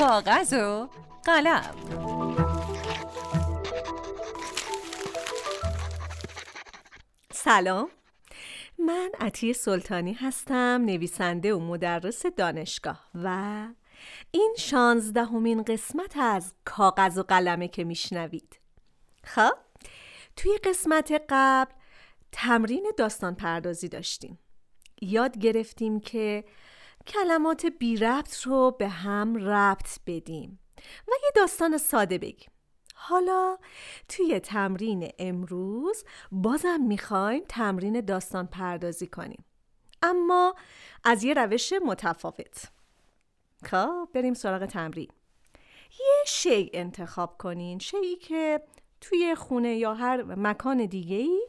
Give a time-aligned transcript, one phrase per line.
[0.00, 0.88] کاغذ و
[1.24, 1.74] قلم.
[7.32, 7.88] سلام.
[8.78, 13.66] من عطیه سلطانی هستم نویسنده و مدرس دانشگاه و
[14.30, 18.60] این شانزدهمین قسمت از کاغذ و قلمه که میشنوید.
[19.24, 19.54] خب
[20.36, 21.72] توی قسمت قبل
[22.32, 24.38] تمرین داستان پردازی داشتیم.
[25.00, 26.44] یاد گرفتیم که
[27.06, 30.58] کلمات بی ربط رو به هم ربط بدیم
[31.08, 32.50] و یه داستان ساده بگیم.
[32.94, 33.58] حالا
[34.08, 39.44] توی تمرین امروز بازم می‌خوایم تمرین داستان پردازی کنیم.
[40.02, 40.54] اما
[41.04, 42.70] از یه روش متفاوت.
[43.64, 45.08] خب بریم سراغ تمرین.
[46.00, 48.62] یه شی انتخاب کنین شیی که
[49.00, 51.46] توی خونه یا هر مکان دیگه ای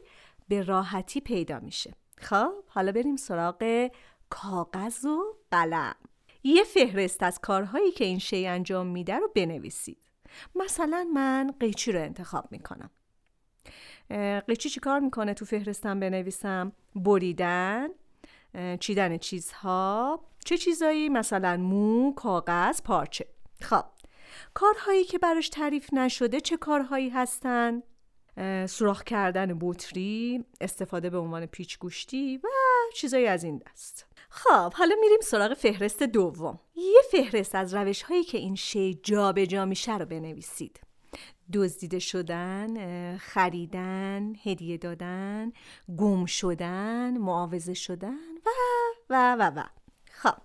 [0.48, 1.94] به راحتی پیدا میشه.
[2.18, 3.90] خب حالا بریم سراغ
[4.30, 5.96] کاغذ و قلم
[6.44, 9.98] یه فهرست از کارهایی که این شی انجام میده رو بنویسید.
[10.56, 12.90] مثلا من قیچی رو انتخاب می‌کنم.
[14.48, 17.88] قیچی چی کار می‌کنه تو فهرستم بنویسم؟ بریدن
[18.80, 20.24] چیدن چیزها.
[20.46, 23.28] چه چیزایی؟ مثلا مو کاغذ پارچه.
[23.62, 23.86] خب
[24.54, 27.84] کارهایی که براش تعریف نشده چه کارهایی هستن؟
[28.68, 32.48] سوراخ کردن بطری استفاده به عنوان پیچ گوشتی و
[32.94, 34.08] چیزایی از این دست.
[34.34, 36.60] خب حالا میریم سراغ فهرست دوم.
[36.76, 40.80] یه فهرست از روش هایی که این شی جابجا میشه رو بنویسید.
[41.54, 45.52] دزدیده شدن خریدن هدیه دادن
[45.98, 48.50] گم شدن معاوضه شدن و
[49.10, 49.64] و و و.
[50.12, 50.38] خب.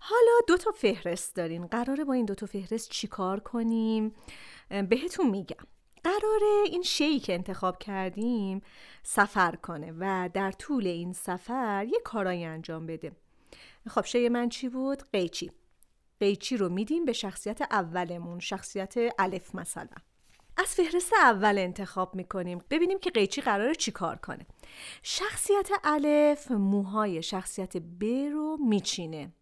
[0.00, 1.66] حالا دو تا فهرست دارین.
[1.66, 4.14] قراره با این دو تا فهرست چیکار کنیم؟
[4.88, 5.66] بهتون میگم.
[6.04, 8.62] قراره این شیی که انتخاب کردیم
[9.02, 13.12] سفر کنه و در طول این سفر یه کارایی انجام بده.
[13.88, 15.52] خب شی من چی بود؟ قیچی.
[16.20, 19.96] قیچی رو میدیم به شخصیت اولمون شخصیت الف مثلا.
[20.56, 22.64] از فهرست اول انتخاب می‌کنیم.
[22.70, 24.46] ببینیم که قیچی قراره چی کار کنه.
[25.02, 29.32] شخصیت الف موهای شخصیت ب رو میچینه.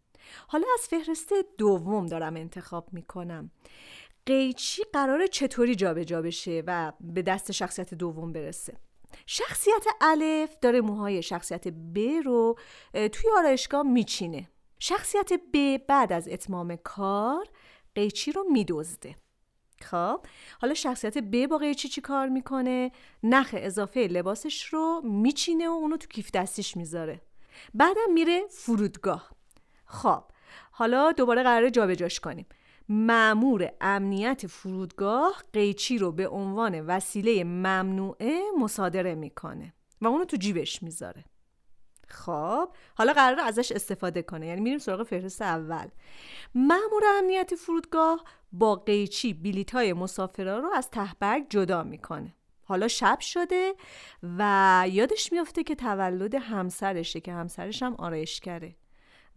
[0.48, 3.50] حالا از فهرست دوم دارم انتخاب می‌کنم.
[4.26, 8.76] قیچی قراره چطوری جابجا جا بشه و به دست شخصیت دوم برسه.
[9.26, 12.58] شخصیت الف داره موهای شخصیت ب رو
[12.92, 14.48] توی آرایشگاه میچینه.
[14.78, 17.48] شخصیت ب بعد از اتمام کار
[17.94, 19.16] قیچی رو میدزده.
[19.80, 20.20] خب
[20.60, 22.90] حالا شخصیت ب با قیچی چی کار می‌کنه؟
[23.22, 27.20] نخ اضافه لباسش رو میچینه و اونو تو کیف دستیش می‌ذاره.
[27.74, 29.30] بعدم میره فرودگاه.
[29.86, 30.24] خب
[30.70, 32.46] حالا دوباره قراره جابجاش کنیم.
[32.88, 40.82] معمور امنیت فرودگاه قیچی رو به عنوان وسیله ممنوعه مصادره می‌کنه و اونو تو جیبش
[40.82, 41.24] می‌ذاره.
[42.08, 44.46] خب حالا قراره ازش استفاده کنه.
[44.46, 45.88] یعنی میریم سراغ فهرست اول.
[46.54, 52.34] معمور امنیت فرودگاه با قیچی بیلیت های مسافرا رو از تهبرگ جدا می‌کنه.
[52.64, 53.74] حالا شب شده
[54.22, 58.76] و یادش میافته که تولد همسرشه که همسرش هم آرایشگره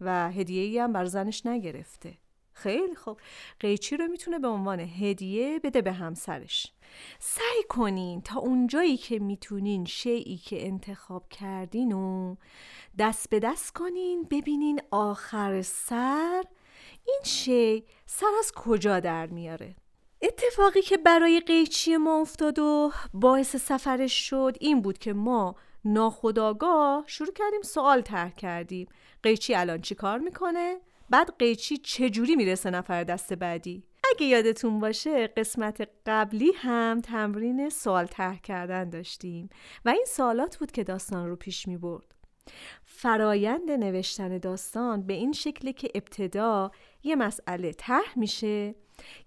[0.00, 2.18] و هدیه ای هم بر زنش نگرفته.
[2.62, 3.20] خیلی خوب.
[3.60, 6.72] قیچی رو می‌تونه به عنوان هدیه بده به همسرش.
[7.18, 12.36] سعی کنین تا اونجایی که می‌تونین شیعی که انتخاب کردین و
[12.98, 16.44] دست به دست کنین ببینین آخر سر
[17.06, 19.76] این شی سر از کجا در میاره.
[20.22, 25.54] اتفاقی که برای قیچی ما افتاد و باعث سفرش شد این بود که ما
[25.84, 28.88] ناخداگاه شروع کردیم سوال طرح کردیم.
[29.22, 35.26] قیچی الان چی کار می‌کنه؟ بعد قیچی چجوری می‌رسه نفر دست بعدی اگه یادتون باشه
[35.26, 39.48] قسمت قبلی هم تمرین سوال طرح کردن داشتیم
[39.84, 42.14] و این سوالات بود که داستان رو پیش می برد.
[42.84, 46.70] فرایند نوشتن داستان به این شکل که ابتدا
[47.02, 48.74] یه مسئله طرح میشه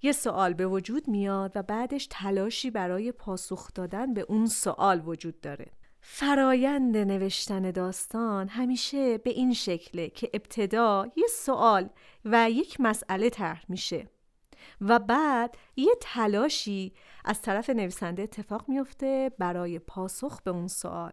[0.02, 5.42] یه سوال به وجود میاد و بعدش تلاشی برای پاسخ دادن به اون سوال وجود
[5.42, 5.72] داره
[6.06, 11.90] فرایند نوشتن داستان همیشه به این شکله که ابتدا یه سوال
[12.26, 14.08] و یک مسئله طرح میشه
[14.82, 16.94] و بعد یه تلاشی
[17.26, 21.12] از طرف نویسنده اتفاق میفته برای پاسخ به اون سوال.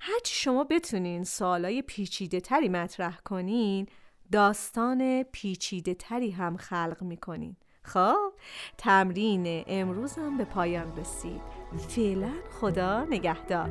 [0.00, 3.86] هرچی شما بتونین سوالای پیچیده تری مطرح کنین
[4.32, 7.56] داستان پیچیده تری هم خلق می‌کنین.
[7.82, 8.32] خب
[8.78, 11.59] تمرین امروزم به پایان رسید.
[11.78, 13.70] فعلا خدا نگهدار.